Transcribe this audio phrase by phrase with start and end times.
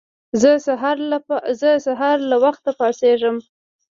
[1.59, 3.37] زه سهار له وخته پاڅيږم.